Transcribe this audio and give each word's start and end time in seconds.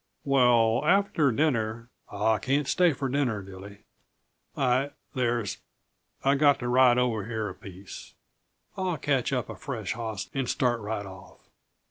"Well, 0.23 0.83
after 0.83 1.31
dinner" 1.31 1.91
"I 2.11 2.39
can't 2.39 2.67
stay 2.67 2.91
for 2.91 3.07
dinner, 3.07 3.43
Dilly. 3.43 3.83
I 4.57 4.93
there's 5.13 5.59
I've 6.25 6.39
got 6.39 6.57
to 6.57 6.67
ride 6.67 6.97
over 6.97 7.27
here 7.27 7.47
a 7.49 7.53
piece 7.53 8.15
I'll 8.75 8.97
catch 8.97 9.31
up 9.31 9.47
a 9.47 9.55
fresh 9.55 9.93
hoss 9.93 10.27
and 10.33 10.49
start 10.49 10.79
right 10.81 11.05
off. 11.05 11.47